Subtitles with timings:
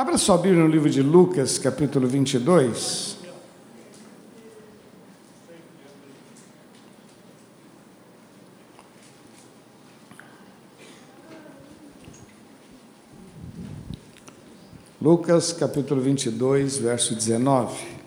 [0.00, 3.18] Abra sua Bíblia no livro de Lucas, capítulo 22.
[15.02, 17.99] Lucas, capítulo 22, verso 19.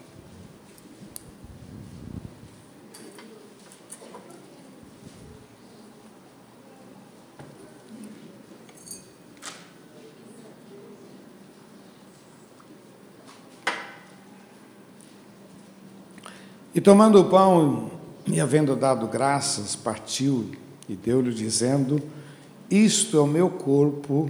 [16.83, 17.89] Tomando o pão
[18.27, 20.51] e havendo dado graças, partiu
[20.87, 22.01] e deu-lhe, dizendo:
[22.69, 24.29] Isto é o meu corpo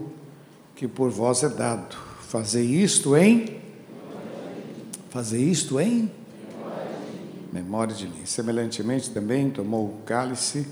[0.76, 1.96] que por vós é dado.
[2.22, 3.62] Fazei isto em.
[5.10, 6.12] Fazer isto em.
[7.52, 8.26] Memória de mim.
[8.26, 10.68] Semelhantemente também tomou o cálice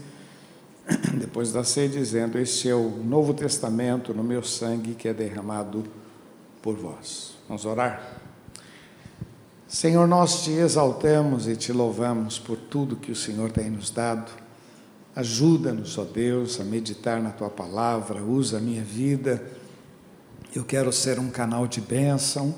[1.20, 5.84] depois da ceia, dizendo: Este é o novo testamento no meu sangue que é derramado
[6.62, 7.35] por vós.
[7.48, 8.21] Vamos orar?
[9.72, 14.30] Senhor, nós te exaltamos e te louvamos por tudo que o Senhor tem nos dado.
[15.16, 19.41] Ajuda-nos, ó Deus, a meditar na tua palavra, usa a minha vida.
[20.54, 22.54] Eu quero ser um canal de bênção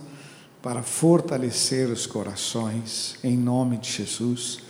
[0.59, 4.61] para fortalecer os corações, em nome de Jesus.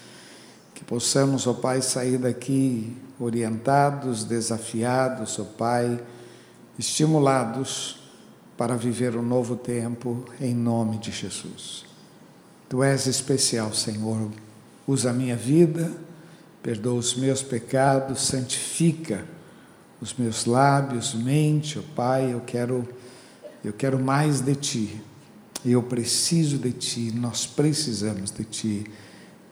[0.75, 5.97] Que possamos, ó Pai, sair daqui orientados, desafiados, ó Pai,
[6.77, 8.03] estimulados
[8.57, 11.92] para viver um novo tempo, em nome de Jesus.
[12.73, 14.31] Tu és especial, Senhor.
[14.87, 15.91] Usa a minha vida,
[16.63, 19.23] perdoa os meus pecados, santifica
[20.01, 22.89] os meus lábios, mente, oh Pai, eu quero
[23.63, 25.01] eu quero mais de ti.
[25.63, 28.83] Eu preciso de ti, nós precisamos de ti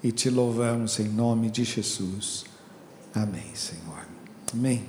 [0.01, 2.43] e te louvamos em nome de Jesus.
[3.13, 4.03] Amém, Senhor.
[4.51, 4.83] Amém.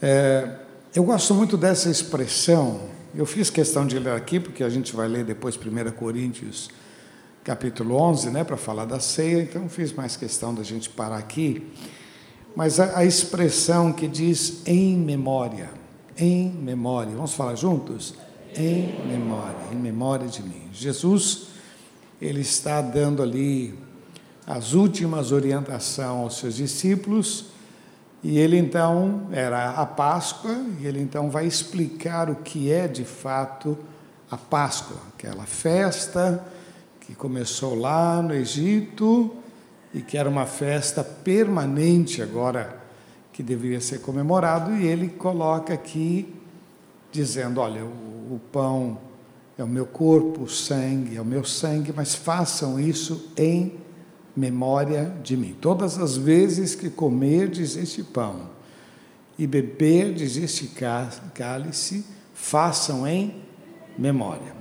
[0.00, 0.60] É,
[0.94, 5.08] eu gosto muito dessa expressão eu fiz questão de ler aqui, porque a gente vai
[5.08, 6.68] ler depois 1 Coríntios,
[7.42, 11.66] capítulo 11, né, para falar da ceia, então fiz mais questão da gente parar aqui.
[12.54, 15.70] Mas a, a expressão que diz em memória,
[16.18, 18.14] em memória, vamos falar juntos?
[18.54, 20.68] Em memória, em memória de mim.
[20.72, 21.48] Jesus,
[22.20, 23.78] ele está dando ali
[24.46, 27.55] as últimas orientações aos seus discípulos
[28.28, 33.04] e ele então, era a Páscoa, e ele então vai explicar o que é de
[33.04, 33.78] fato
[34.28, 36.44] a Páscoa, aquela festa
[37.02, 39.32] que começou lá no Egito
[39.94, 42.76] e que era uma festa permanente agora
[43.32, 46.34] que deveria ser comemorado, e ele coloca aqui
[47.12, 48.98] dizendo: olha, o, pão
[49.56, 53.85] é o meu corpo, o sangue é o meu sangue, mas façam isso em
[54.36, 55.56] memória de mim.
[55.60, 58.50] Todas as vezes que comerdes este pão
[59.38, 60.70] e beberdes este
[61.34, 62.04] cálice,
[62.34, 63.42] façam em
[63.98, 64.54] memória.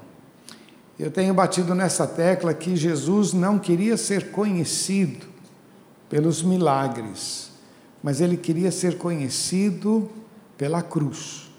[0.97, 5.25] Eu tenho batido nessa tecla que Jesus não queria ser conhecido
[6.09, 7.51] pelos milagres,
[8.01, 10.09] mas ele queria ser conhecido
[10.57, 11.49] pela cruz,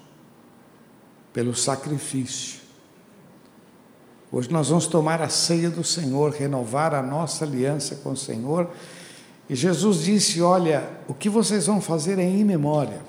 [1.33, 2.66] pelo sacrifício.
[4.29, 8.69] Hoje nós vamos tomar a ceia do Senhor, renovar a nossa aliança com o Senhor.
[9.49, 12.99] E Jesus disse: Olha, o que vocês vão fazer é em memória.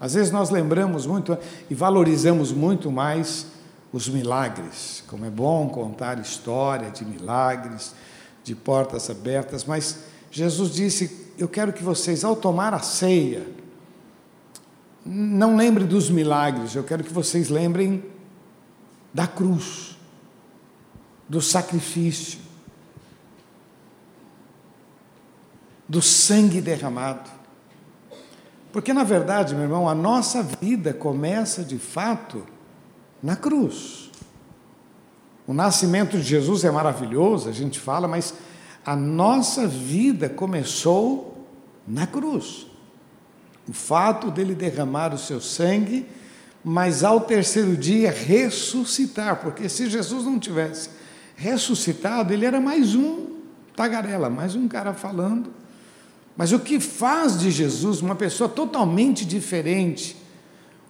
[0.00, 1.36] Às vezes nós lembramos muito
[1.68, 3.46] e valorizamos muito mais
[3.92, 7.94] os milagres, como é bom contar história de milagres,
[8.42, 9.98] de portas abertas, mas
[10.30, 13.46] Jesus disse: Eu quero que vocês, ao tomar a ceia,
[15.04, 18.02] não lembrem dos milagres, eu quero que vocês lembrem
[19.12, 19.93] da cruz
[21.28, 22.38] do sacrifício,
[25.88, 27.30] do sangue derramado.
[28.72, 32.44] Porque, na verdade, meu irmão, a nossa vida começa de fato
[33.22, 34.10] na cruz.
[35.46, 38.34] O nascimento de Jesus é maravilhoso, a gente fala, mas
[38.84, 41.46] a nossa vida começou
[41.86, 42.66] na cruz.
[43.68, 46.06] O fato dele derramar o seu sangue,
[46.62, 50.90] mas ao terceiro dia ressuscitar, porque se Jesus não tivesse
[51.36, 53.34] ressuscitado, ele era mais um
[53.74, 55.50] tagarela, mais um cara falando.
[56.36, 60.16] Mas o que faz de Jesus uma pessoa totalmente diferente,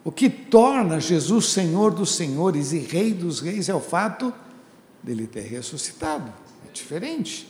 [0.02, 4.32] o que torna Jesus Senhor dos Senhores e Rei dos Reis é o fato
[5.02, 6.32] dele ter ressuscitado.
[6.66, 7.48] É diferente.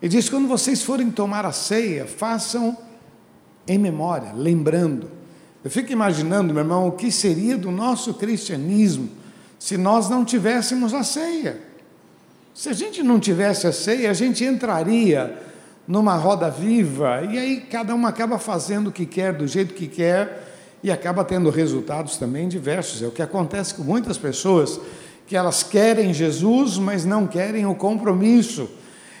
[0.00, 2.76] Ele diz: quando vocês forem tomar a ceia, façam
[3.66, 5.10] em memória, lembrando.
[5.62, 9.19] Eu fico imaginando, meu irmão, o que seria do nosso cristianismo
[9.60, 11.60] se nós não tivéssemos a ceia.
[12.54, 15.36] Se a gente não tivesse a ceia, a gente entraria
[15.86, 19.86] numa roda viva e aí cada um acaba fazendo o que quer, do jeito que
[19.86, 20.46] quer,
[20.82, 23.02] e acaba tendo resultados também diversos.
[23.02, 24.80] É o que acontece com muitas pessoas
[25.26, 28.66] que elas querem Jesus, mas não querem o compromisso.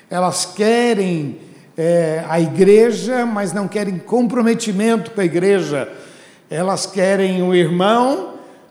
[0.08, 1.38] Elas querem
[1.76, 5.92] é, a igreja, mas não querem comprometimento com a igreja.
[6.48, 8.29] Elas querem o irmão,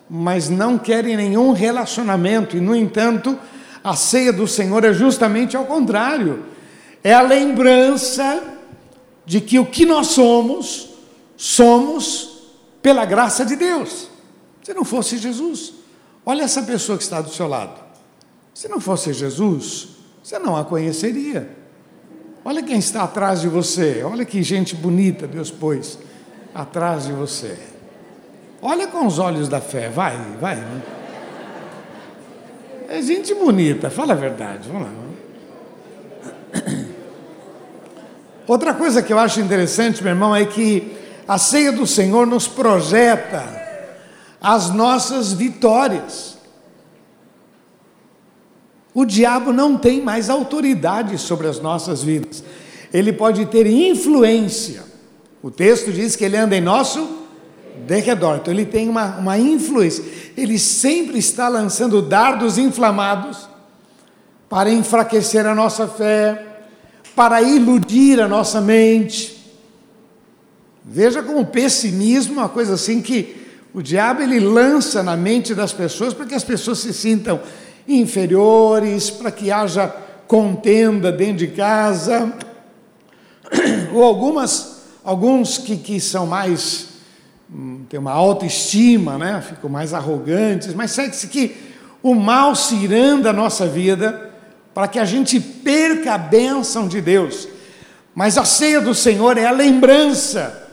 [0.10, 2.58] mas não querem nenhum relacionamento.
[2.58, 3.38] E, no entanto,
[3.84, 6.46] a ceia do Senhor é justamente ao contrário.
[7.04, 8.42] É a lembrança
[9.26, 10.90] de que o que nós somos,
[11.38, 12.40] somos
[12.82, 14.08] pela graça de Deus.
[14.64, 15.74] Se não fosse Jesus,
[16.26, 17.80] olha essa pessoa que está do seu lado.
[18.54, 19.90] Se não fosse Jesus,
[20.24, 21.58] você não a conheceria.
[22.44, 26.00] Olha quem está atrás de você, olha que gente bonita Deus pôs
[26.54, 27.58] atrás de você.
[28.62, 30.62] Olha com os olhos da fé, vai, vai.
[32.90, 34.94] É gente bonita, fala a verdade, vamos lá.
[38.48, 40.98] Outra coisa que eu acho interessante, meu irmão, é que
[41.28, 43.46] a ceia do Senhor nos projeta
[44.42, 46.38] as nossas vitórias.
[48.94, 52.44] O diabo não tem mais autoridade sobre as nossas vidas.
[52.92, 54.84] Ele pode ter influência.
[55.42, 57.19] O texto diz que ele anda em nosso
[57.86, 58.38] derredor.
[58.38, 60.04] Então ele tem uma, uma influência.
[60.36, 63.48] Ele sempre está lançando dardos inflamados
[64.50, 66.46] para enfraquecer a nossa fé,
[67.16, 69.38] para iludir a nossa mente.
[70.84, 73.38] Veja como o pessimismo é uma coisa assim que
[73.74, 77.40] o diabo ele lança na mente das pessoas para que as pessoas se sintam
[77.88, 79.88] inferiores, para que haja
[80.28, 82.34] contenda dentro de casa,
[83.94, 86.89] ou algumas, alguns que, que são mais
[87.90, 89.42] tem uma autoestima, né?
[89.42, 91.56] ficam mais arrogantes, mas segue-se que
[92.02, 94.30] o mal se irã da nossa vida
[94.74, 97.48] para que a gente perca a bênção de Deus.
[98.14, 100.68] Mas a ceia do Senhor é a lembrança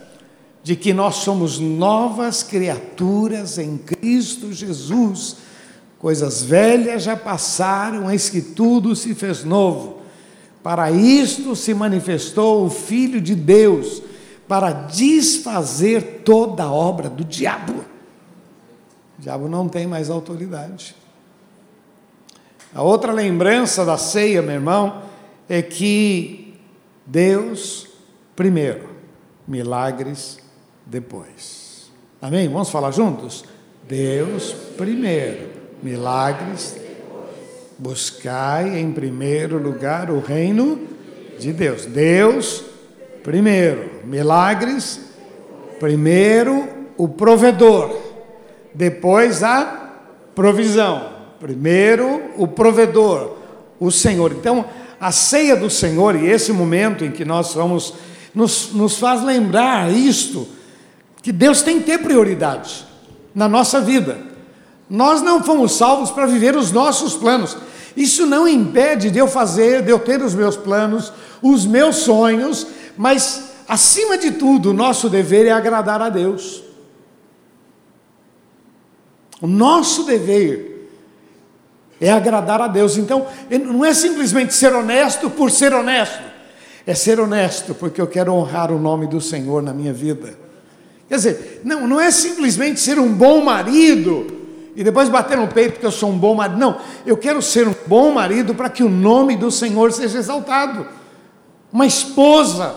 [0.63, 5.37] de que nós somos novas criaturas em Cristo Jesus.
[5.99, 10.03] Coisas velhas já passaram, eis que tudo se fez novo.
[10.63, 14.03] Para isto se manifestou o Filho de Deus
[14.47, 17.73] para desfazer toda obra do diabo.
[19.19, 20.95] O diabo não tem mais autoridade.
[22.75, 25.05] A outra lembrança da ceia, meu irmão,
[25.49, 26.59] é que
[27.07, 27.87] Deus
[28.35, 28.91] primeiro,
[29.49, 30.39] milagres
[30.85, 31.91] depois.
[32.21, 32.49] Amém?
[32.49, 33.45] Vamos falar juntos?
[33.89, 35.49] Deus primeiro,
[35.83, 36.77] milagres.
[37.79, 40.87] Buscai em primeiro lugar o reino
[41.39, 41.87] de Deus.
[41.87, 42.65] Deus
[43.27, 45.01] Primeiro, milagres.
[45.79, 47.95] Primeiro, o provedor.
[48.75, 49.91] Depois, a
[50.35, 51.11] provisão.
[51.41, 53.37] Primeiro, o provedor,
[53.79, 54.33] o Senhor.
[54.33, 54.65] Então,
[55.01, 57.95] a ceia do Senhor e esse momento em que nós vamos,
[58.35, 60.49] nos, nos faz lembrar isto,
[61.23, 62.87] que Deus tem que ter prioridade
[63.35, 64.19] na nossa vida.
[64.89, 67.57] Nós não fomos salvos para viver os nossos planos.
[67.97, 71.13] Isso não impede de eu fazer, de eu ter os meus planos,
[71.43, 76.63] os meus sonhos, mas, acima de tudo, o nosso dever é agradar a Deus.
[79.41, 80.91] O nosso dever
[82.01, 82.97] é agradar a Deus.
[82.97, 86.23] Então, não é simplesmente ser honesto por ser honesto,
[86.87, 90.39] é ser honesto porque eu quero honrar o nome do Senhor na minha vida.
[91.09, 94.27] Quer dizer, não, não é simplesmente ser um bom marido
[94.75, 96.59] e depois bater no peito porque eu sou um bom marido.
[96.59, 100.87] Não, eu quero ser um bom marido para que o nome do Senhor seja exaltado.
[101.73, 102.75] Uma esposa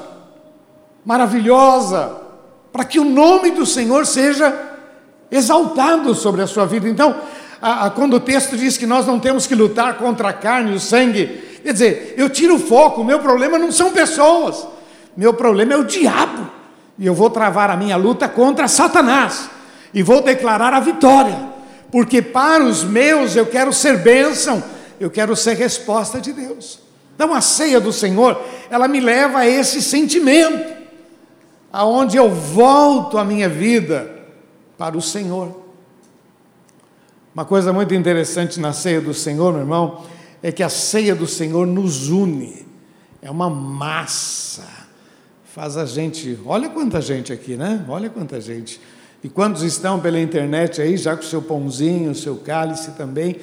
[1.06, 2.18] maravilhosa,
[2.72, 4.54] para que o nome do Senhor seja
[5.32, 6.88] exaltado sobre a sua vida.
[6.88, 7.16] Então,
[7.62, 10.72] a, a, quando o texto diz que nós não temos que lutar contra a carne
[10.72, 14.66] e o sangue, quer dizer, eu tiro o foco, o meu problema não são pessoas,
[15.16, 16.50] meu problema é o diabo,
[16.98, 19.50] e eu vou travar a minha luta contra Satanás,
[19.94, 21.38] e vou declarar a vitória,
[21.92, 24.64] porque para os meus eu quero ser bênção,
[25.00, 26.80] eu quero ser resposta de Deus.
[27.16, 28.40] Então a ceia do Senhor,
[28.70, 30.79] ela me leva a esse sentimento
[31.72, 34.10] aonde eu volto a minha vida
[34.78, 35.60] para o Senhor.
[37.34, 40.04] Uma coisa muito interessante na ceia do Senhor, meu irmão,
[40.42, 42.66] é que a ceia do Senhor nos une.
[43.22, 44.68] É uma massa.
[45.44, 47.86] Faz a gente, olha quanta gente aqui, né?
[47.88, 48.80] Olha quanta gente.
[49.24, 53.36] E quantos estão pela internet aí, já com o seu pãozinho, o seu cálice também,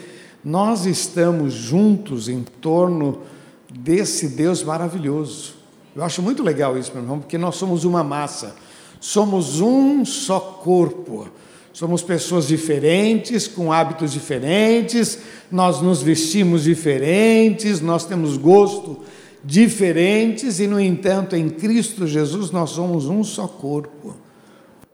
[0.43, 3.23] nós estamos juntos em torno
[3.71, 5.55] desse Deus maravilhoso.
[5.97, 8.55] Eu acho muito legal isso, meu irmão, porque nós somos uma massa,
[9.01, 11.27] somos um só corpo.
[11.73, 15.19] Somos pessoas diferentes, com hábitos diferentes,
[15.53, 19.01] nós nos vestimos diferentes, nós temos gosto
[19.45, 24.15] diferentes e, no entanto, em Cristo Jesus nós somos um só corpo.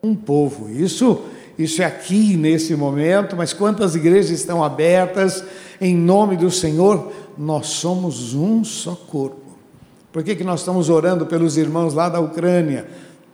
[0.02, 0.68] um povo.
[0.68, 1.22] Isso,
[1.56, 5.44] isso é aqui nesse momento, mas quantas igrejas estão abertas
[5.80, 7.12] em nome do Senhor?
[7.38, 9.41] Nós somos um só corpo.
[10.12, 12.86] Por que, que nós estamos orando pelos irmãos lá da Ucrânia?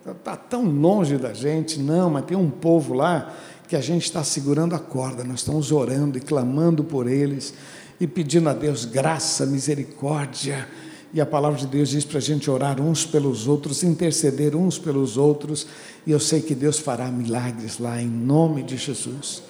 [0.06, 3.34] Está tão longe da gente, não, mas tem um povo lá
[3.66, 7.52] que a gente está segurando a corda, nós estamos orando e clamando por eles
[8.00, 10.66] e pedindo a Deus graça, misericórdia.
[11.12, 14.78] E a palavra de Deus diz para a gente orar uns pelos outros, interceder uns
[14.78, 15.66] pelos outros,
[16.06, 19.42] e eu sei que Deus fará milagres lá, em nome de Jesus.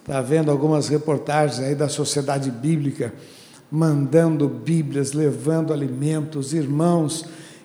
[0.00, 3.12] Está vendo algumas reportagens aí da sociedade bíblica,
[3.70, 7.24] mandando Bíblias, levando alimentos, irmãos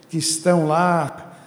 [0.09, 1.37] que estão lá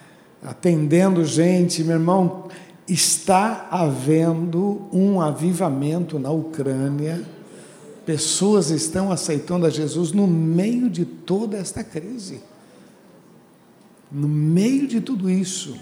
[0.45, 2.49] atendendo gente, meu irmão,
[2.89, 7.25] está havendo um avivamento na Ucrânia
[8.07, 12.41] Pessoas estão aceitando a Jesus no meio de toda esta crise.
[14.13, 15.77] No meio de tudo isso.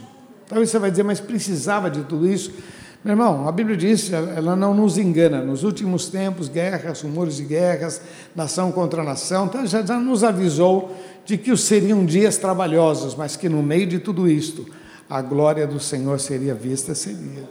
[0.49, 2.51] Talvez você vai dizer, mas precisava de tudo isso.
[3.05, 5.43] Meu irmão, a Bíblia diz, ela não nos engana.
[5.43, 8.01] Nos últimos tempos, guerras, rumores de guerras,
[8.35, 13.47] nação contra nação, então já, já nos avisou de que seriam dias trabalhosos, mas que
[13.47, 14.67] no meio de tudo isto,
[15.09, 17.47] a glória do Senhor seria vista, seria.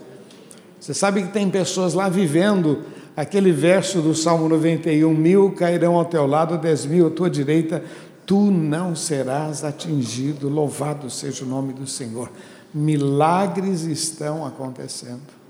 [0.80, 2.82] Você sabe que tem pessoas lá vivendo
[3.16, 7.80] aquele verso do Salmo 91, mil cairão ao teu lado, dez mil à tua direita,
[8.26, 12.28] tu não serás atingido, louvado seja o nome do Senhor.
[12.74, 15.43] Milagres estão acontecendo.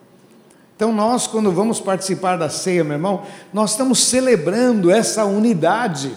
[0.77, 6.17] Então, nós, quando vamos participar da ceia, meu irmão, nós estamos celebrando essa unidade.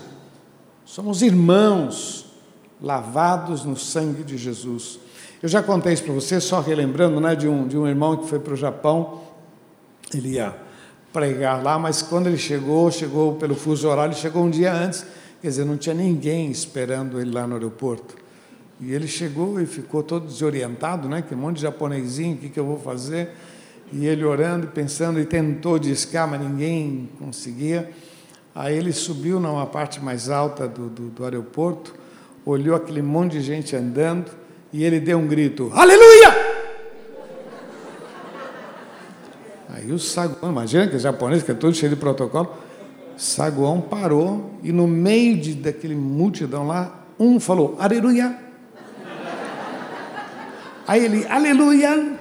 [0.83, 2.25] Somos irmãos,
[2.81, 4.99] lavados no sangue de Jesus.
[5.41, 8.27] Eu já contei isso para você, só relembrando, né, de um, de um irmão que
[8.27, 9.21] foi para o Japão.
[10.11, 10.55] Ele ia
[11.13, 15.05] pregar lá, mas quando ele chegou, chegou pelo fuso horário, ele chegou um dia antes,
[15.41, 18.15] quer dizer, não tinha ninguém esperando ele lá no aeroporto.
[18.79, 21.21] E ele chegou e ficou todo desorientado, né?
[21.21, 23.31] Que um monte de japonesinho, o que, que eu vou fazer?
[23.91, 27.89] E ele orando, pensando, e tentou discar, mas ninguém conseguia.
[28.53, 31.95] Aí ele subiu numa parte mais alta do, do, do aeroporto,
[32.45, 34.31] olhou aquele monte de gente andando,
[34.73, 36.57] e ele deu um grito: Aleluia!
[39.69, 42.51] Aí o saguão, imagina que o japonês, que é todo cheio de protocolo,
[43.15, 48.37] saguão parou e no meio de, daquele multidão lá, um falou, aleluia.
[50.87, 52.16] Aí ele, aleluia.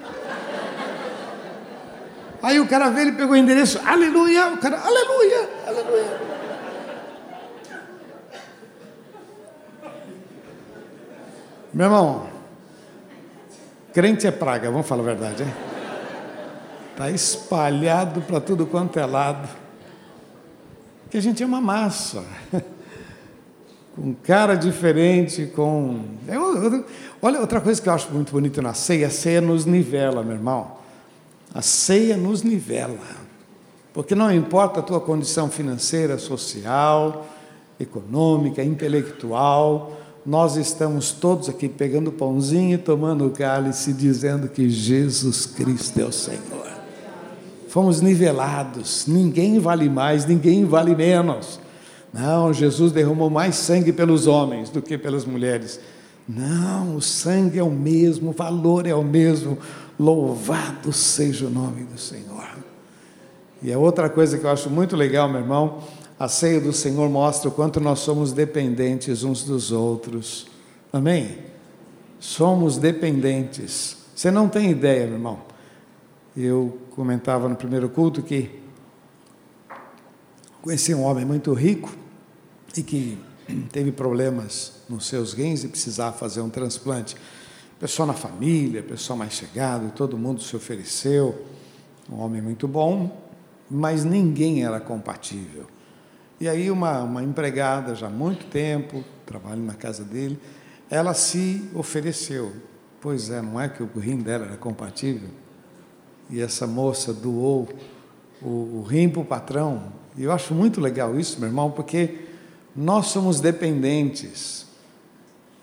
[2.42, 4.48] Aí o cara veio, ele pegou o endereço, aleluia.
[4.48, 6.20] O cara, aleluia, aleluia.
[11.72, 12.26] Meu irmão,
[13.92, 15.52] crente é praga, vamos falar a verdade, hein?
[16.92, 19.46] Está espalhado para tudo quanto é lado.
[21.10, 22.24] Que a gente é uma massa.
[23.96, 26.00] com cara diferente, com.
[26.28, 26.38] É
[27.20, 30.36] olha, outra coisa que eu acho muito bonito na ceia, a ceia nos nivela, meu
[30.36, 30.76] irmão.
[31.56, 32.98] A ceia nos nivela.
[33.94, 37.26] Porque não importa a tua condição financeira, social,
[37.80, 39.92] econômica, intelectual,
[40.24, 46.04] nós estamos todos aqui pegando pãozinho e tomando o cálice, dizendo que Jesus Cristo é
[46.04, 46.66] o Senhor
[47.76, 49.04] fomos nivelados.
[49.06, 51.60] Ninguém vale mais, ninguém vale menos.
[52.10, 55.78] Não, Jesus derramou mais sangue pelos homens do que pelas mulheres.
[56.26, 59.58] Não, o sangue é o mesmo, o valor é o mesmo.
[59.98, 62.46] Louvado seja o nome do Senhor.
[63.62, 65.82] E é outra coisa que eu acho muito legal, meu irmão,
[66.18, 70.46] a ceia do Senhor mostra o quanto nós somos dependentes uns dos outros.
[70.92, 71.38] Amém?
[72.18, 73.96] Somos dependentes.
[74.14, 75.38] Você não tem ideia, meu irmão.
[76.36, 78.50] Eu comentava no primeiro culto que
[80.62, 81.90] conheci um homem muito rico
[82.76, 83.18] e que
[83.70, 87.16] teve problemas nos seus rins e precisava fazer um transplante.
[87.78, 91.46] Pessoal na família, pessoal mais chegado, todo mundo se ofereceu.
[92.10, 93.20] Um homem muito bom,
[93.70, 95.66] mas ninguém era compatível.
[96.40, 100.38] E aí uma, uma empregada, já há muito tempo, trabalho na casa dele,
[100.90, 102.52] ela se ofereceu.
[103.00, 105.30] Pois é, não é que o rim dela era compatível?
[106.30, 107.68] e essa moça doou
[108.42, 109.92] o, o rim para o patrão.
[110.16, 112.26] E eu acho muito legal isso, meu irmão, porque
[112.74, 114.65] nós somos dependentes.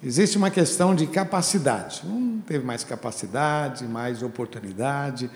[0.03, 2.01] Existe uma questão de capacidade.
[2.05, 5.31] Um teve mais capacidade, mais oportunidade,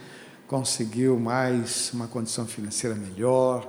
[0.46, 3.66] conseguiu mais uma condição financeira melhor.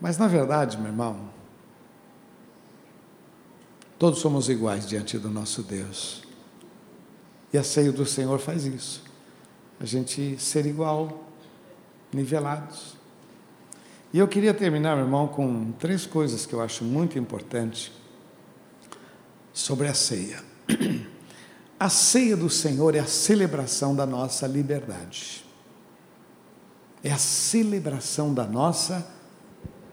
[0.00, 1.30] Mas na verdade, meu irmão,
[3.98, 6.22] todos somos iguais diante do nosso Deus.
[7.52, 9.12] E a ceia do Senhor faz isso
[9.82, 11.24] a gente ser igual,
[12.12, 12.94] nivelados.
[14.12, 17.90] E eu queria terminar, meu irmão, com três coisas que eu acho muito importantes
[19.52, 20.42] sobre a ceia.
[21.78, 25.44] a ceia do Senhor é a celebração da nossa liberdade.
[27.02, 29.06] É a celebração da nossa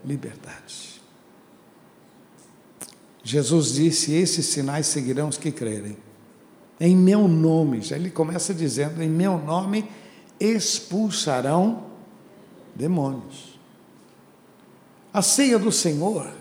[0.05, 1.01] liberdade.
[3.23, 5.97] Jesus disse: Esses sinais seguirão os que crerem.
[6.79, 9.89] Em meu nome, já ele começa dizendo: Em meu nome
[10.39, 11.85] expulsarão
[12.73, 13.59] demônios.
[15.11, 16.31] A ceia do Senhor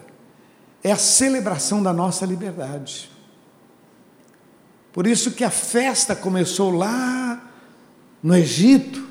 [0.82, 3.11] é a celebração da nossa liberdade.
[4.92, 7.40] Por isso que a festa começou lá
[8.23, 9.06] no Egito,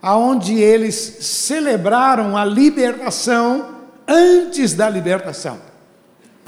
[0.00, 3.76] aonde eles celebraram a libertação
[4.06, 5.60] antes da libertação.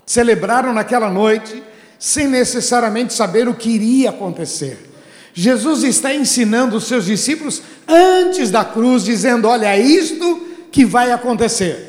[0.07, 1.63] Celebraram naquela noite
[1.99, 4.89] sem necessariamente saber o que iria acontecer.
[5.35, 11.13] Jesus está ensinando os seus discípulos antes da cruz, dizendo: Olha, é isto que vai
[11.13, 11.88] acontecer.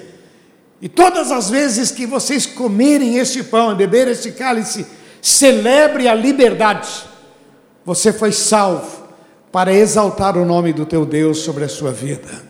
[0.81, 4.85] E todas as vezes que vocês comerem este pão e beber este cálice,
[5.21, 6.89] celebre a liberdade.
[7.85, 9.09] Você foi salvo
[9.51, 12.47] para exaltar o nome do teu Deus sobre a sua vida.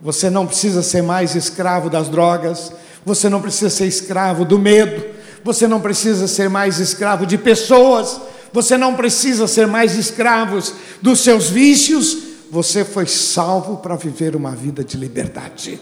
[0.00, 2.72] Você não precisa ser mais escravo das drogas,
[3.04, 5.04] você não precisa ser escravo do medo,
[5.42, 8.20] você não precisa ser mais escravo de pessoas,
[8.52, 10.60] você não precisa ser mais escravo
[11.00, 12.16] dos seus vícios,
[12.50, 15.80] você foi salvo para viver uma vida de liberdade.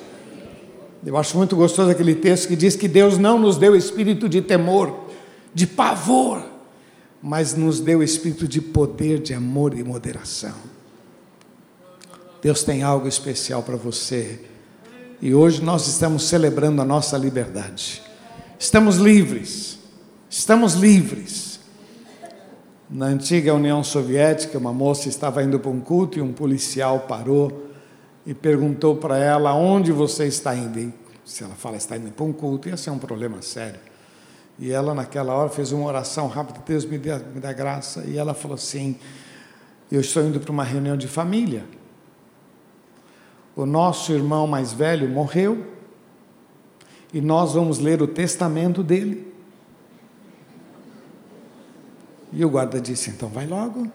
[1.07, 4.43] Eu acho muito gostoso aquele texto que diz que Deus não nos deu espírito de
[4.43, 5.07] temor,
[5.55, 6.45] de pavor,
[7.23, 10.57] mas nos deu espírito de poder, de amor e moderação.
[12.43, 14.41] Deus tem algo especial para você.
[15.23, 18.03] E hoje nós estamos celebrando a nossa liberdade.
[18.59, 19.79] Estamos livres.
[20.29, 21.61] Estamos livres.
[22.91, 27.66] Na antiga União Soviética, uma moça estava indo para um culto e um policial parou
[28.27, 30.79] e perguntou para ela onde você está indo.
[30.81, 30.93] E
[31.25, 33.79] se ela fala está indo para um culto, ia ser um problema sério.
[34.59, 38.05] E ela, naquela hora, fez uma oração rápida: Deus me dê, me dá graça.
[38.05, 38.99] E ela falou assim:
[39.91, 41.65] Eu estou indo para uma reunião de família.
[43.55, 45.65] O nosso irmão mais velho morreu
[47.13, 49.33] e nós vamos ler o testamento dele.
[52.33, 53.87] E o guarda disse: Então vai logo.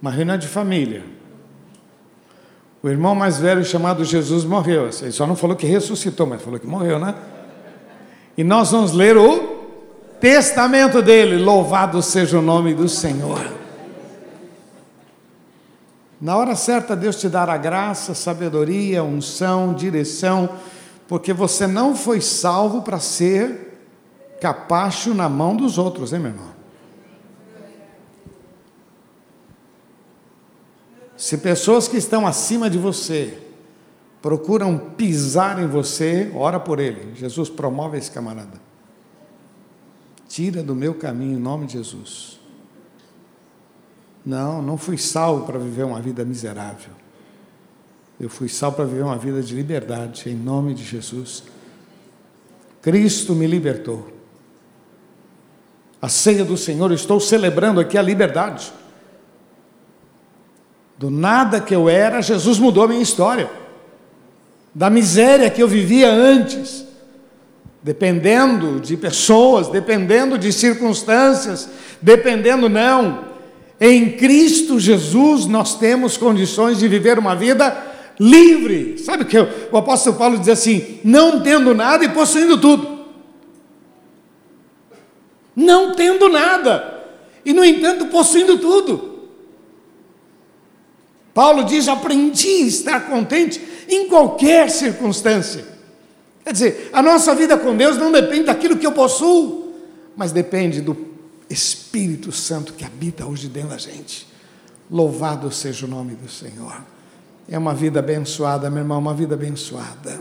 [0.00, 1.19] Uma reunião de família.
[2.82, 4.88] O irmão mais velho chamado Jesus morreu.
[5.02, 7.14] Ele só não falou que ressuscitou, mas falou que morreu, né?
[8.36, 9.60] E nós vamos ler o
[10.18, 11.36] testamento dele.
[11.36, 13.52] Louvado seja o nome do Senhor.
[16.20, 20.50] Na hora certa, Deus te dará graça, sabedoria, unção, direção,
[21.08, 23.78] porque você não foi salvo para ser
[24.40, 26.59] capacho na mão dos outros, hein, meu irmão?
[31.20, 33.36] Se pessoas que estão acima de você
[34.22, 37.14] procuram pisar em você, ora por ele.
[37.14, 38.58] Jesus promove esse camarada.
[40.26, 42.40] Tira do meu caminho em nome de Jesus.
[44.24, 46.92] Não, não fui salvo para viver uma vida miserável.
[48.18, 51.42] Eu fui salvo para viver uma vida de liberdade, em nome de Jesus.
[52.80, 54.10] Cristo me libertou.
[56.00, 58.72] A ceia do Senhor, estou celebrando aqui a liberdade.
[61.00, 63.50] Do nada que eu era, Jesus mudou a minha história.
[64.74, 66.84] Da miséria que eu vivia antes,
[67.82, 71.70] dependendo de pessoas, dependendo de circunstâncias,
[72.02, 73.24] dependendo não.
[73.80, 77.74] Em Cristo Jesus nós temos condições de viver uma vida
[78.20, 78.98] livre.
[78.98, 79.38] Sabe o que
[79.72, 83.06] o apóstolo Paulo diz assim: não tendo nada e possuindo tudo.
[85.56, 87.04] Não tendo nada,
[87.42, 89.09] e no entanto possuindo tudo.
[91.34, 95.64] Paulo diz: aprendi a estar contente em qualquer circunstância.
[96.44, 99.74] Quer dizer, a nossa vida com Deus não depende daquilo que eu possuo,
[100.16, 100.96] mas depende do
[101.48, 104.26] Espírito Santo que habita hoje dentro da gente.
[104.90, 106.82] Louvado seja o nome do Senhor.
[107.48, 110.20] É uma vida abençoada, meu irmão, uma vida abençoada.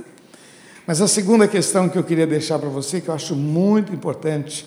[0.86, 4.66] Mas a segunda questão que eu queria deixar para você, que eu acho muito importante,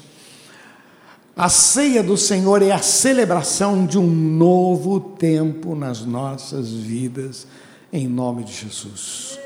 [1.36, 7.46] a ceia do Senhor é a celebração de um novo tempo nas nossas vidas,
[7.92, 9.38] em nome de Jesus.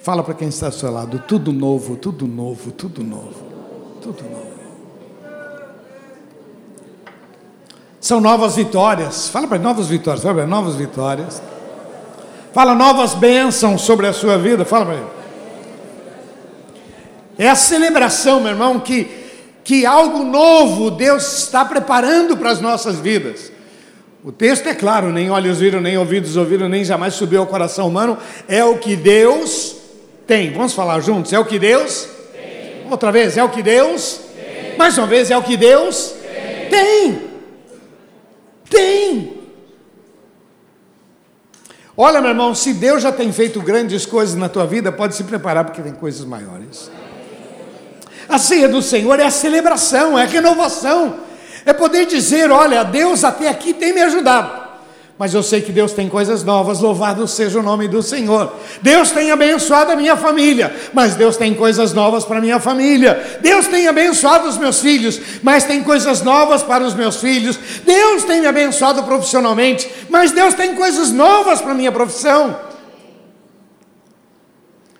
[0.00, 3.44] Fala para quem está ao seu lado: tudo novo, tudo novo, tudo novo,
[4.00, 4.54] tudo novo.
[8.00, 9.28] São novas vitórias.
[9.28, 11.42] Fala para novas vitórias, fala para novas vitórias.
[12.52, 15.06] Fala novas bênçãos sobre a sua vida, fala para ele.
[17.36, 19.23] É a celebração, meu irmão, que
[19.64, 23.50] que algo novo Deus está preparando para as nossas vidas.
[24.22, 27.88] O texto é claro: nem olhos viram, nem ouvidos ouviram, nem jamais subiu ao coração
[27.88, 28.18] humano.
[28.46, 29.76] É o que Deus
[30.26, 30.52] tem.
[30.52, 31.32] Vamos falar juntos?
[31.32, 32.90] É o que Deus tem.
[32.90, 34.76] Outra vez, é o que Deus tem.
[34.76, 36.14] Mais uma vez, é o que Deus
[36.70, 37.22] tem.
[38.68, 39.34] Tem.
[41.96, 45.22] Olha, meu irmão, se Deus já tem feito grandes coisas na tua vida, pode se
[45.22, 46.90] preparar porque tem coisas maiores.
[48.34, 51.20] A ceia do Senhor é a celebração, é a renovação,
[51.64, 54.64] é poder dizer: olha, Deus até aqui tem me ajudado
[55.16, 58.52] mas eu sei que Deus tem coisas novas, louvado seja o nome do Senhor.
[58.82, 63.38] Deus tem abençoado a minha família, mas Deus tem coisas novas para a minha família.
[63.40, 67.56] Deus tem abençoado os meus filhos, mas tem coisas novas para os meus filhos.
[67.84, 72.58] Deus tem me abençoado profissionalmente, mas Deus tem coisas novas para a minha profissão.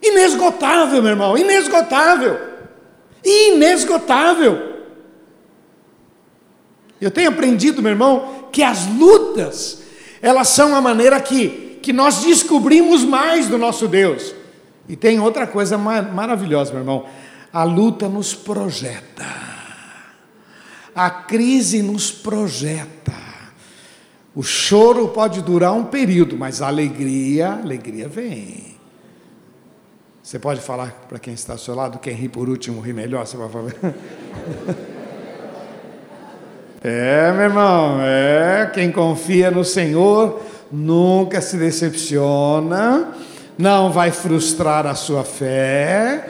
[0.01, 2.54] Inesgotável, meu irmão, inesgotável.
[3.25, 4.75] Inesgotável.
[7.01, 9.83] Eu tenho aprendido, meu irmão, que as lutas,
[10.23, 14.35] elas são a maneira que, que nós descobrimos mais do nosso Deus.
[14.89, 17.07] E tem outra coisa maravilhosa, meu irmão:
[17.53, 19.27] a luta nos projeta,
[20.95, 23.13] a crise nos projeta.
[24.35, 28.74] O choro pode durar um período, mas a alegria, a alegria vem.
[30.25, 33.27] Você pode falar para quem está ao seu lado, quem ri por último ri melhor,
[33.27, 33.73] você vai falar.
[36.87, 38.71] É, meu irmão, é.
[38.75, 43.09] Quem confia no Senhor nunca se decepciona,
[43.57, 46.29] não vai frustrar a sua fé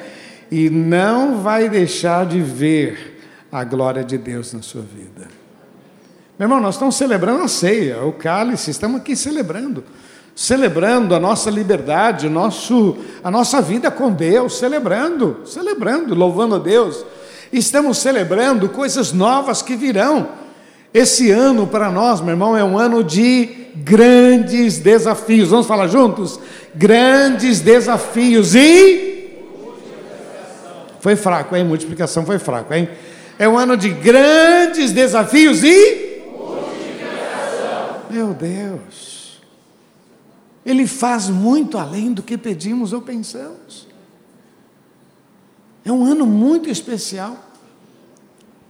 [0.52, 5.26] e não vai deixar de ver a glória de Deus na sua vida.
[6.38, 9.82] Meu irmão, nós estamos celebrando a ceia, o cálice, estamos aqui celebrando.
[10.34, 17.04] Celebrando a nossa liberdade, nosso, a nossa vida com Deus, celebrando, celebrando, louvando a Deus.
[17.52, 20.28] Estamos celebrando coisas novas que virão.
[20.92, 25.50] Esse ano para nós, meu irmão, é um ano de grandes desafios.
[25.50, 26.40] Vamos falar juntos?
[26.74, 29.12] Grandes desafios e.
[30.98, 31.64] Foi fraco, hein?
[31.64, 32.88] Multiplicação foi fraco, hein?
[33.38, 36.22] É um ano de grandes desafios e.
[38.10, 39.13] Meu Deus.
[40.64, 43.86] Ele faz muito além do que pedimos ou pensamos.
[45.84, 47.36] É um ano muito especial.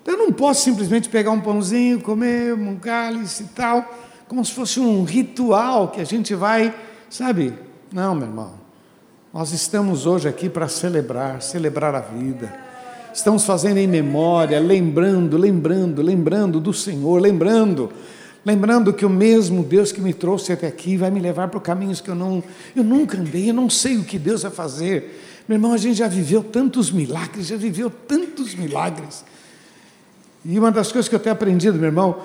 [0.04, 3.88] Eu não posso simplesmente pegar um pãozinho, comer um cálice e tal,
[4.28, 6.74] como se fosse um ritual que a gente vai,
[7.09, 7.54] sabe?
[7.92, 8.64] Não, meu irmão.
[9.33, 12.52] Nós estamos hoje aqui para celebrar, celebrar a vida.
[13.12, 17.90] Estamos fazendo em memória, lembrando, lembrando, lembrando do Senhor, lembrando,
[18.44, 22.00] lembrando que o mesmo Deus que me trouxe até aqui vai me levar para caminhos
[22.00, 22.42] que eu não,
[22.74, 25.42] eu nunca andei, eu não sei o que Deus vai fazer.
[25.48, 29.24] Meu irmão, a gente já viveu tantos milagres, já viveu tantos milagres.
[30.44, 32.22] E uma das coisas que eu tenho aprendido, meu irmão,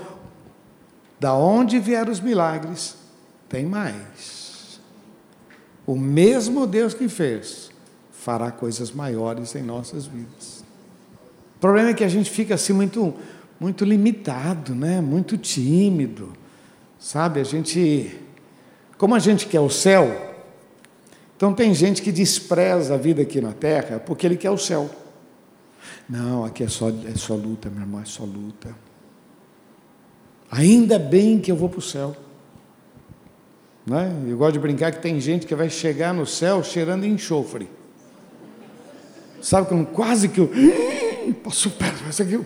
[1.20, 2.96] da onde vieram os milagres,
[3.48, 4.80] tem mais.
[5.86, 7.70] O mesmo Deus que fez
[8.12, 10.64] fará coisas maiores em nossas vidas.
[11.58, 13.14] O problema é que a gente fica assim muito
[13.60, 15.02] muito limitado, né?
[15.02, 16.34] Muito tímido.
[16.98, 17.40] Sabe?
[17.40, 18.20] A gente
[19.00, 20.36] como a gente quer o céu,
[21.38, 24.90] então tem gente que despreza a vida aqui na terra porque ele quer o céu.
[26.08, 28.76] Não, aqui é só, é só luta, meu irmão, é só luta.
[30.52, 32.14] Ainda bem que eu vou para o céu.
[33.86, 34.12] Né?
[34.28, 37.70] Eu gosto de brincar que tem gente que vai chegar no céu cheirando enxofre.
[39.42, 40.52] Sabe como quase que eu.
[41.34, 41.72] Passou,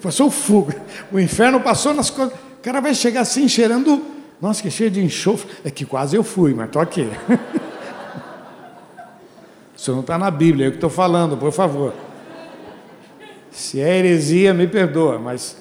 [0.02, 0.74] passou o fogo.
[1.12, 2.34] O inferno passou nas coisas.
[2.34, 4.04] O cara vai chegar assim cheirando.
[4.42, 5.50] Nossa, que cheio de enxofre.
[5.64, 7.10] É que quase eu fui, mas estou aqui.
[9.76, 11.94] Isso não está na Bíblia, é o que estou falando, por favor.
[13.52, 15.58] Se é heresia, me perdoa, mas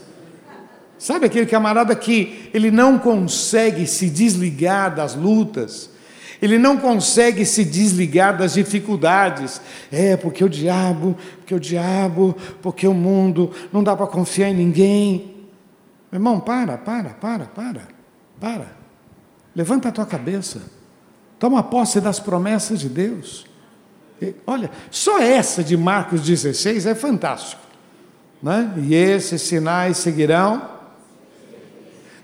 [0.97, 5.91] sabe aquele camarada que ele não consegue se desligar das lutas,
[6.43, 9.61] ele não consegue se desligar das dificuldades.
[9.93, 14.55] É, porque o diabo, porque o diabo, porque o mundo, não dá para confiar em
[14.55, 15.47] ninguém.
[16.11, 17.89] Meu irmão, para, para, para, para,
[18.41, 18.67] para.
[19.55, 20.63] Levanta a tua cabeça.
[21.39, 23.47] Toma posse das promessas de Deus.
[24.45, 27.63] Olha, só essa de Marcos 16 é fantástico.
[28.43, 28.73] Né?
[28.79, 30.72] E esses sinais seguirão.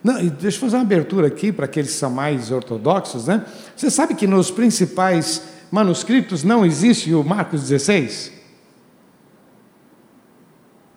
[0.09, 3.27] Não, deixa eu fazer uma abertura aqui para aqueles que são mais ortodoxos.
[3.27, 3.45] Né?
[3.77, 8.33] Você sabe que nos principais manuscritos não existe o Marcos 16?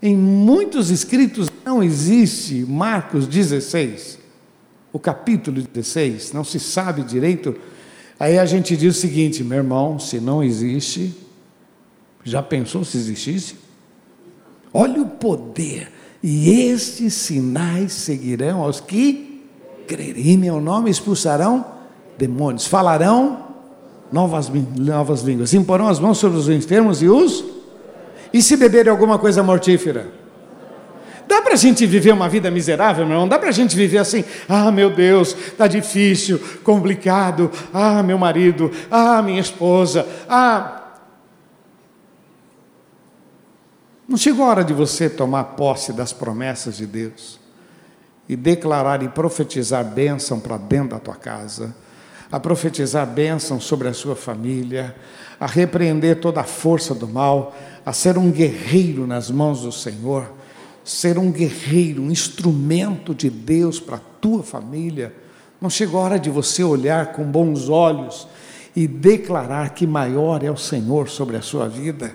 [0.01, 4.17] Em muitos escritos não existe Marcos 16,
[4.93, 7.53] o capítulo 16, não se sabe direito.
[8.17, 11.13] Aí a gente diz o seguinte, meu irmão, se não existe,
[12.23, 13.57] já pensou se existisse?
[14.73, 15.91] Olha o poder.
[16.23, 19.43] E estes sinais seguirão aos que
[19.87, 21.65] crerem em meu nome, expulsarão
[22.17, 23.47] demônios, falarão
[24.11, 27.43] novas, novas línguas, imporão as mãos sobre os enfermos e os.
[28.33, 30.21] E se beberem alguma coisa mortífera?
[31.31, 34.25] dá para a gente viver uma vida miserável, não dá para a gente viver assim,
[34.49, 40.80] ah, meu Deus, está difícil, complicado, ah, meu marido, ah, minha esposa, ah.
[44.11, 47.39] Não chegou a hora de você tomar posse das promessas de Deus
[48.27, 51.73] e declarar e profetizar bênção para dentro da tua casa,
[52.29, 54.93] a profetizar bênção sobre a sua família,
[55.39, 60.29] a repreender toda a força do mal, a ser um guerreiro nas mãos do Senhor,
[60.83, 65.15] ser um guerreiro, um instrumento de Deus para a tua família.
[65.61, 68.27] Não chegou a hora de você olhar com bons olhos
[68.75, 72.13] e declarar que maior é o Senhor sobre a sua vida.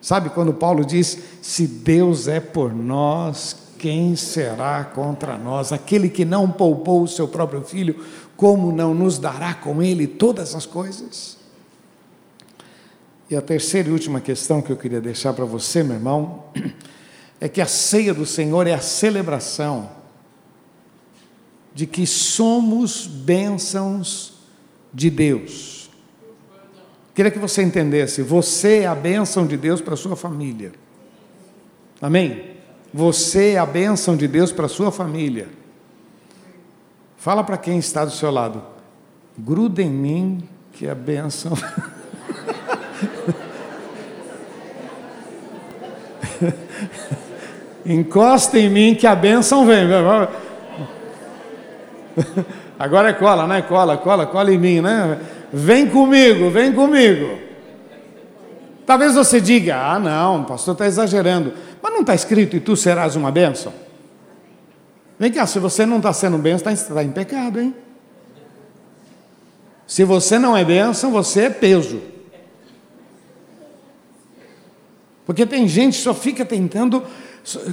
[0.00, 5.72] Sabe quando Paulo diz: se Deus é por nós, quem será contra nós?
[5.72, 8.04] Aquele que não poupou o seu próprio filho,
[8.36, 11.38] como não nos dará com ele todas as coisas?
[13.30, 16.44] E a terceira e última questão que eu queria deixar para você, meu irmão,
[17.40, 19.90] é que a ceia do Senhor é a celebração
[21.72, 24.34] de que somos bênçãos
[24.92, 25.79] de Deus.
[27.20, 30.72] Queria que você entendesse, você é a bênção de Deus para a sua família.
[32.00, 32.56] Amém?
[32.94, 35.48] Você é a bênção de Deus para a sua família.
[37.18, 38.62] Fala para quem está do seu lado,
[39.36, 41.52] gruda em mim que é a bênção.
[47.84, 49.88] Encosta em mim que a bênção vem.
[52.78, 53.60] Agora é cola, né?
[53.60, 55.20] Cola, cola, cola em mim, né?
[55.52, 57.38] Vem comigo, vem comigo.
[58.86, 61.52] Talvez você diga: ah, não, o pastor está exagerando.
[61.82, 63.72] Mas não está escrito e tu serás uma bênção?
[65.18, 67.74] Vem cá, se você não está sendo bênção, está tá em pecado, hein?
[69.86, 72.00] Se você não é bênção, você é peso.
[75.26, 77.04] Porque tem gente que só fica tentando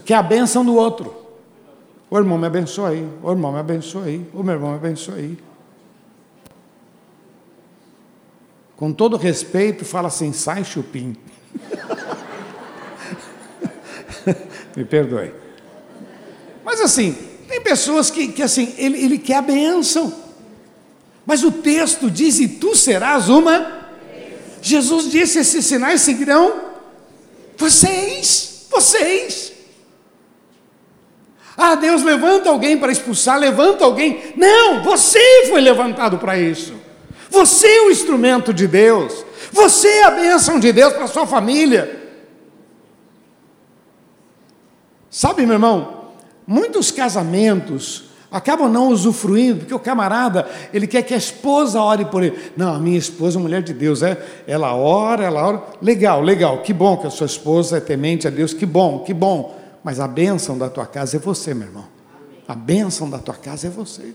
[0.06, 1.16] que é a bênção do outro.
[2.10, 5.16] O irmão me abençoa aí, o irmão me abençoa aí, o meu irmão me abençoa
[5.16, 5.38] aí.
[8.78, 11.18] Com todo respeito, fala assim, sai chupim.
[14.78, 15.34] me perdoe.
[16.64, 20.14] Mas assim, tem pessoas que, que assim, ele, ele quer a bênção.
[21.26, 23.90] Mas o texto diz, e tu serás uma.
[24.62, 26.68] Jesus disse, esses sinais seguirão
[27.58, 29.52] vocês, vocês.
[31.58, 34.34] Ah, Deus levanta alguém para expulsar, levanta alguém.
[34.36, 36.76] Não, você foi levantado para isso.
[37.30, 39.26] Você é o instrumento de Deus.
[39.52, 42.06] Você é a bênção de Deus para sua família.
[45.10, 46.12] Sabe, meu irmão,
[46.46, 52.24] muitos casamentos acabam não usufruindo, porque o camarada, ele quer que a esposa ore por
[52.24, 52.38] ele.
[52.56, 55.64] Não, a minha esposa é mulher de Deus, é, ela ora, ela ora.
[55.82, 59.14] Legal, legal, que bom que a sua esposa é temente a Deus, que bom, que
[59.14, 59.58] bom.
[59.84, 61.86] Mas a bênção da tua casa é você, meu irmão.
[62.48, 64.14] A bênção da tua casa é você.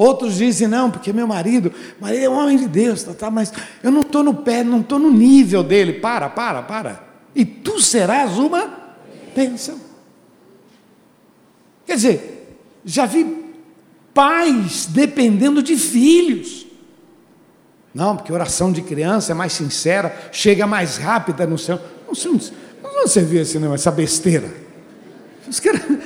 [0.00, 3.52] Outros dizem, não, porque meu marido, marido é um homem de Deus, tá, tá, mas
[3.82, 5.92] eu não estou no pé, não estou no nível dele.
[5.92, 7.04] Para, para, para.
[7.34, 8.94] E tu serás uma
[9.36, 9.78] bênção.
[11.84, 13.44] Quer dizer, já vi
[14.14, 16.66] pais dependendo de filhos.
[17.92, 21.78] Não, porque oração de criança é mais sincera, chega mais rápida no céu.
[22.08, 22.32] Não, sei,
[22.82, 24.50] não você viu esse negócio, essa besteira.
[25.46, 25.98] Os caras cara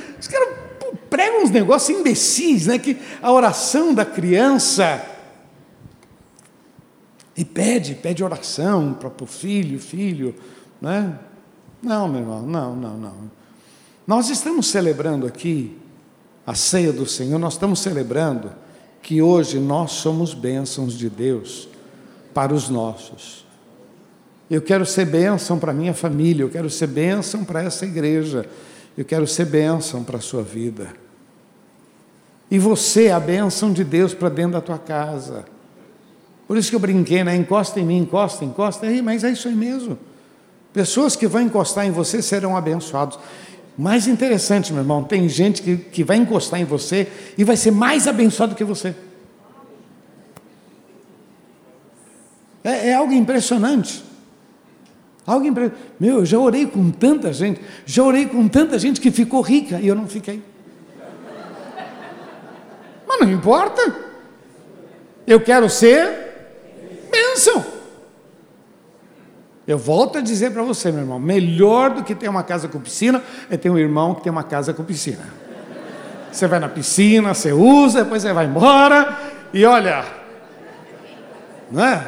[1.15, 2.77] pregam uns negócios imbecis, né?
[2.77, 5.01] Que a oração da criança.
[7.37, 10.35] E pede, pede oração para o filho, filho,
[10.83, 11.17] né?
[11.81, 13.31] Não, meu irmão, não, não, não.
[14.05, 15.79] Nós estamos celebrando aqui
[16.45, 18.51] a ceia do Senhor, nós estamos celebrando
[19.01, 21.69] que hoje nós somos bênçãos de Deus
[22.35, 23.47] para os nossos.
[24.51, 28.49] Eu quero ser bênção para minha família, eu quero ser bênção para essa igreja,
[28.99, 31.04] eu quero ser bênção para a sua vida.
[32.51, 35.45] E você é a bênção de Deus para dentro da tua casa.
[36.47, 37.35] Por isso que eu brinquei, né?
[37.35, 38.87] Encosta em mim, encosta, encosta.
[38.87, 39.99] Aí, mas é isso aí mesmo.
[40.73, 43.19] Pessoas que vão encostar em você serão abençoados.
[43.77, 47.71] Mais interessante, meu irmão, tem gente que, que vai encostar em você e vai ser
[47.71, 48.95] mais abençoado que você.
[52.63, 54.05] É, é algo impressionante.
[55.27, 55.47] Algo.
[55.99, 59.81] Meu, eu já orei com tanta gente, já orei com tanta gente que ficou rica
[59.81, 60.43] e eu não fiquei.
[63.25, 63.95] Não importa.
[65.27, 66.11] Eu quero ser
[67.11, 67.65] bênção.
[69.67, 72.81] Eu volto a dizer para você, meu irmão: melhor do que ter uma casa com
[72.81, 75.25] piscina é ter um irmão que tem uma casa com piscina.
[76.31, 79.17] Você vai na piscina, você usa, depois você vai embora
[79.53, 80.05] e olha,
[81.71, 82.05] não é?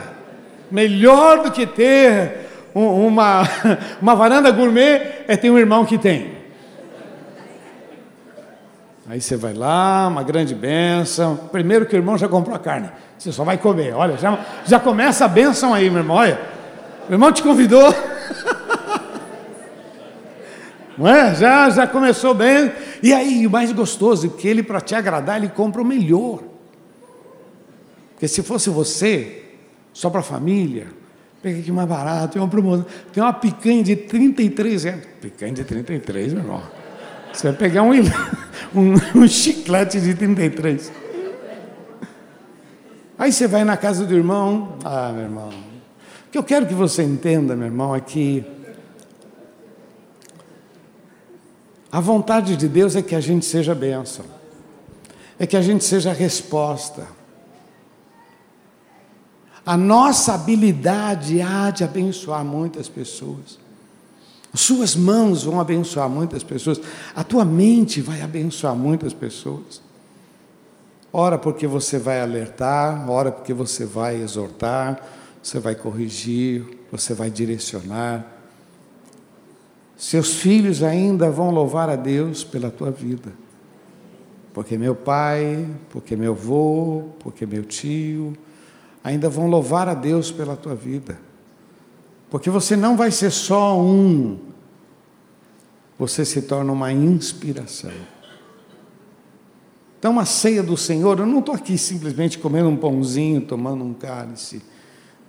[0.71, 3.43] Melhor do que ter uma,
[4.03, 6.36] uma varanda gourmet é ter um irmão que tem.
[9.09, 11.37] Aí você vai lá, uma grande bênção.
[11.37, 12.91] Primeiro que o irmão já comprou a carne.
[13.17, 13.95] Você só vai comer.
[13.95, 16.17] Olha, já, já começa a bênção aí, meu irmão.
[16.17, 16.41] Olha,
[17.09, 17.95] o irmão te convidou.
[20.99, 21.35] Não é?
[21.37, 22.73] Já, já começou bem.
[23.03, 26.41] E aí, o mais gostoso, porque ele, para te agradar, ele compra o melhor.
[28.15, 29.45] Porque se fosse você,
[29.93, 30.87] só para a família,
[31.43, 32.87] pega aqui mais barato, tem uma promoção.
[33.13, 35.03] Tem uma picanha de 33 reais.
[35.21, 36.63] Picanha de 33, meu irmão.
[37.37, 37.91] Você vai pegar um,
[38.75, 40.91] um, um chiclete de 33.
[43.19, 44.79] Aí você vai na casa do irmão.
[44.83, 45.49] Ah, meu irmão.
[45.51, 48.43] O que eu quero que você entenda, meu irmão, é que
[51.93, 54.25] a vontade de Deus é que a gente seja bênção,
[55.39, 57.07] é que a gente seja resposta.
[59.65, 63.66] A nossa habilidade há de abençoar muitas pessoas.
[64.57, 66.81] Suas mãos vão abençoar muitas pessoas.
[67.15, 69.83] A tua mente vai abençoar muitas pessoas.
[71.13, 75.01] Ora porque você vai alertar, ora porque você vai exortar,
[75.43, 78.25] você vai corrigir, você vai direcionar.
[79.97, 83.33] Seus filhos ainda vão louvar a Deus pela tua vida.
[84.53, 88.37] Porque meu pai, porque meu avô, porque meu tio,
[89.03, 91.26] ainda vão louvar a Deus pela tua vida.
[92.31, 94.39] Porque você não vai ser só um,
[95.99, 97.93] você se torna uma inspiração.
[99.99, 103.95] Então, a ceia do Senhor, eu não estou aqui simplesmente comendo um pãozinho, tomando um
[103.95, 104.63] cálice.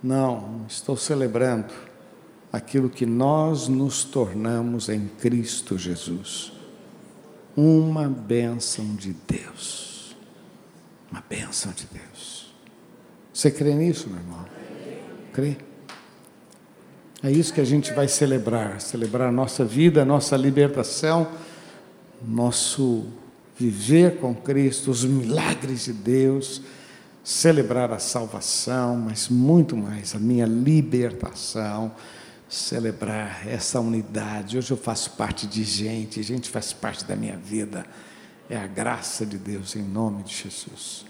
[0.02, 1.72] Não, estou celebrando
[2.52, 6.52] aquilo que nós nos tornamos em Cristo Jesus.
[7.56, 10.16] Uma bênção de Deus.
[11.10, 12.54] Uma bênção de Deus.
[13.32, 14.44] Você crê nisso, meu irmão?
[15.32, 15.56] Crê?
[17.22, 21.26] É isso que a gente vai celebrar, celebrar a nossa vida, a nossa libertação,
[22.22, 23.06] nosso
[23.56, 26.62] viver com Cristo, os milagres de Deus,
[27.24, 31.90] celebrar a salvação, mas muito mais a minha libertação,
[32.48, 34.56] celebrar essa unidade.
[34.56, 37.84] Hoje eu faço parte de gente, gente faz parte da minha vida.
[38.48, 41.04] É a graça de Deus em nome de Jesus.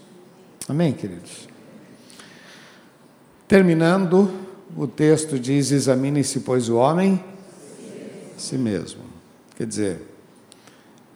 [0.67, 1.47] Amém, queridos?
[3.47, 7.23] Terminando, o texto diz: examine-se, pois, o homem
[8.37, 9.03] a si mesmo.
[9.57, 10.03] Quer dizer,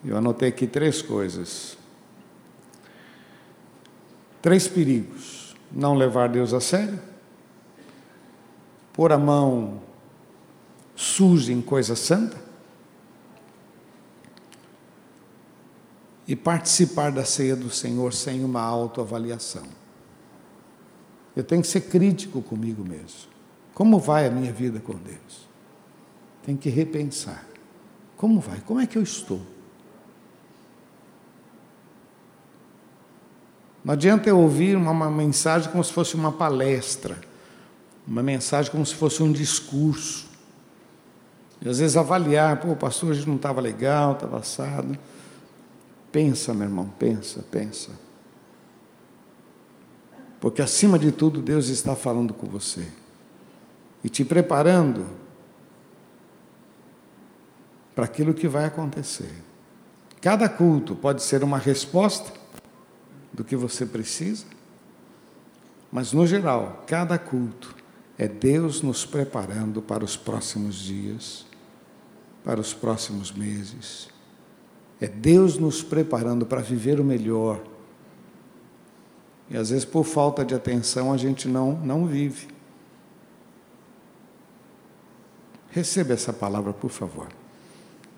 [0.04, 1.76] eu anotei aqui três coisas.
[4.40, 6.98] Três perigos: não levar Deus a sério,
[8.92, 9.80] pôr a mão
[10.94, 12.36] suja em coisa santa
[16.26, 19.64] e participar da ceia do Senhor sem uma autoavaliação.
[21.34, 23.31] Eu tenho que ser crítico comigo mesmo.
[23.74, 25.48] Como vai a minha vida com Deus?
[26.44, 27.46] Tem que repensar.
[28.16, 28.60] Como vai?
[28.60, 29.40] Como é que eu estou?
[33.84, 37.18] Não adianta eu ouvir uma, uma, mensagem como se fosse uma palestra,
[38.06, 40.30] uma mensagem como se fosse um discurso.
[41.60, 44.96] E às vezes avaliar, pô, pastor, hoje não estava legal, estava assado.
[46.12, 47.90] Pensa, meu irmão, pensa, pensa.
[50.40, 52.86] Porque acima de tudo, Deus está falando com você
[54.02, 55.06] e te preparando
[57.94, 59.32] para aquilo que vai acontecer.
[60.20, 62.32] Cada culto pode ser uma resposta
[63.32, 64.46] do que você precisa,
[65.90, 67.74] mas no geral, cada culto
[68.16, 71.46] é Deus nos preparando para os próximos dias,
[72.44, 74.08] para os próximos meses.
[75.00, 77.60] É Deus nos preparando para viver o melhor.
[79.50, 82.51] E às vezes, por falta de atenção, a gente não, não vive.
[85.72, 87.28] Receba essa palavra, por favor.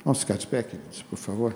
[0.05, 1.55] Vamos ficar de pé, queridos, por favor.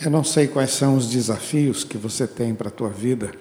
[0.00, 3.32] Eu não sei quais são os desafios que você tem para a tua vida,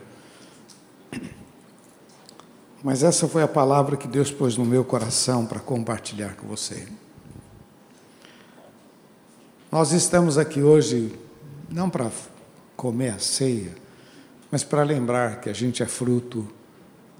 [2.84, 6.88] mas essa foi a palavra que Deus pôs no meu coração para compartilhar com você.
[9.72, 11.13] Nós estamos aqui hoje
[11.70, 12.11] não para
[12.76, 13.76] comer a ceia,
[14.49, 16.47] mas para lembrar que a gente é fruto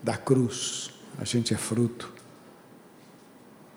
[0.02, 0.90] da cruz,
[1.20, 2.12] a gente é fruto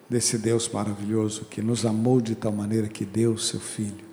[0.09, 4.13] desse Deus maravilhoso que nos amou de tal maneira que deu o seu Filho.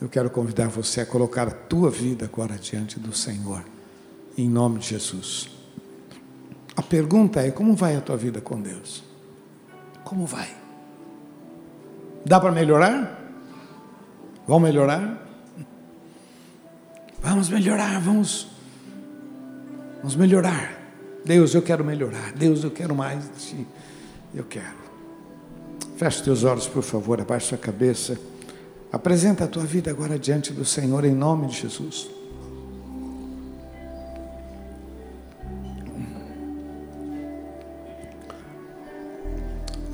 [0.00, 3.64] Eu quero convidar você a colocar a tua vida agora diante do Senhor,
[4.38, 5.48] em nome de Jesus.
[6.76, 9.02] A pergunta é: como vai a tua vida com Deus?
[10.04, 10.65] Como vai?
[12.26, 13.22] Dá para melhorar?
[14.48, 15.24] Vamos melhorar?
[17.22, 18.48] Vamos melhorar, vamos.
[19.98, 20.76] Vamos melhorar.
[21.24, 22.32] Deus, eu quero melhorar.
[22.32, 23.66] Deus, eu quero mais de ti.
[24.34, 24.74] Eu quero.
[25.96, 28.18] Feche teus olhos, por favor, abaixa a cabeça.
[28.92, 32.10] Apresenta a tua vida agora diante do Senhor em nome de Jesus.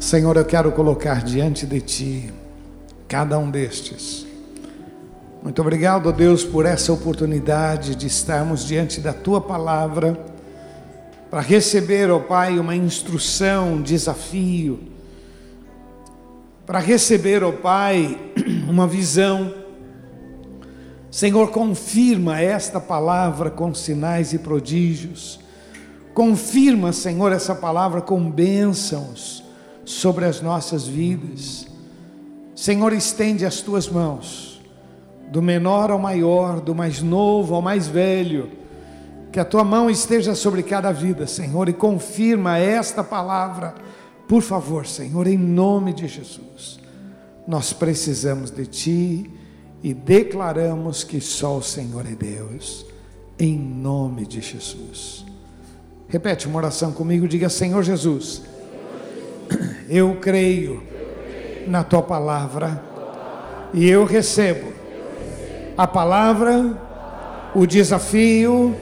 [0.03, 2.35] Senhor, eu quero colocar diante de ti
[3.07, 4.27] cada um destes.
[5.41, 10.19] Muito obrigado, Deus, por essa oportunidade de estarmos diante da tua palavra
[11.31, 14.81] para receber, ó Pai, uma instrução, um desafio,
[16.67, 18.19] para receber, ó Pai,
[18.69, 19.55] uma visão.
[21.13, 25.39] Senhor, confirma esta palavra com sinais e prodígios.
[26.13, 29.42] Confirma, Senhor, essa palavra com bênçãos
[29.85, 31.67] sobre as nossas vidas.
[32.55, 34.63] Senhor, estende as tuas mãos,
[35.31, 38.51] do menor ao maior, do mais novo ao mais velho,
[39.33, 43.75] que a tua mão esteja sobre cada vida, Senhor, e confirma esta palavra,
[44.29, 46.79] por favor, Senhor, em nome de Jesus.
[47.47, 49.31] Nós precisamos de ti
[49.83, 52.87] e declaramos que só o Senhor é Deus,
[53.39, 55.25] em nome de Jesus.
[56.09, 58.43] Repete uma oração comigo, diga: Senhor Jesus
[59.89, 60.83] eu creio
[61.67, 62.83] na tua palavra
[63.73, 64.73] e eu recebo
[65.77, 66.79] a palavra,
[67.55, 68.75] o desafio,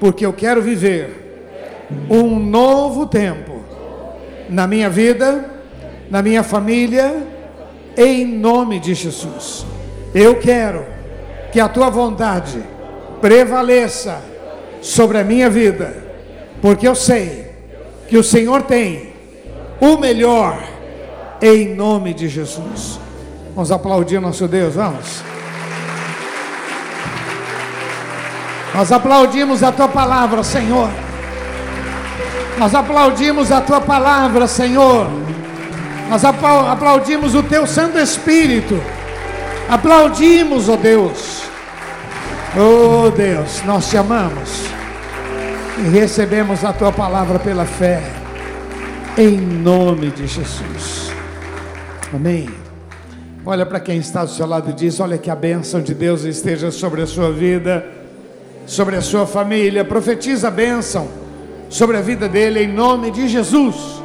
[0.00, 1.22] porque eu quero viver
[2.08, 3.60] um novo tempo
[4.48, 5.44] na minha vida,
[6.10, 7.26] na minha família,
[7.96, 9.66] em nome de Jesus.
[10.14, 10.84] Eu quero
[11.52, 12.62] que a tua vontade
[13.20, 14.20] prevaleça
[14.80, 15.94] sobre a minha vida,
[16.60, 17.50] porque eu sei
[18.08, 19.11] que o Senhor tem
[19.82, 20.62] o melhor,
[21.42, 23.00] em nome de Jesus.
[23.52, 25.24] Vamos aplaudir nosso Deus, vamos.
[28.72, 30.88] Nós aplaudimos a tua palavra, Senhor.
[32.60, 35.08] Nós aplaudimos a tua palavra, Senhor.
[36.08, 38.80] Nós aplaudimos o teu Santo Espírito.
[39.68, 41.42] Aplaudimos, ó oh Deus.
[42.56, 44.66] Oh Deus, nós te amamos
[45.78, 48.21] e recebemos a tua palavra pela fé
[49.16, 51.12] em nome de Jesus.
[52.12, 52.48] Amém.
[53.44, 56.24] Olha para quem está do seu lado e diz: Olha que a bênção de Deus
[56.24, 57.84] esteja sobre a sua vida,
[58.66, 59.84] sobre a sua família.
[59.84, 61.08] Profetiza a bênção
[61.68, 64.02] sobre a vida dele em nome de Jesus.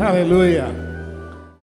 [0.00, 0.83] Aleluia.